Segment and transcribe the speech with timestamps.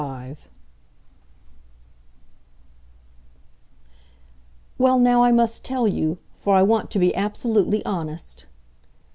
[0.03, 0.35] V
[4.79, 8.47] "Well, now I must tell you, for I want to be absolutely honest."